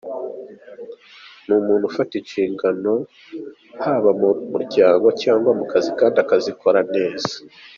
Ni 1.45 1.53
umuntu 1.61 1.83
ufata 1.91 2.13
inshingano 2.21 2.91
haba 3.83 4.11
mu 4.21 4.29
muryango 4.51 5.07
cyangwa 5.21 5.49
mu 5.59 5.65
kazi 5.71 5.89
kandi 5.99 6.17
akazikora 6.23 6.79
neza. 6.95 7.33